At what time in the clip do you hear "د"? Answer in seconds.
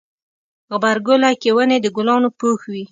1.81-1.87